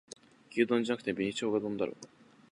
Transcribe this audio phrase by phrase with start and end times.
[0.55, 1.95] 牛丼じゃなくて紅しょうが丼だろ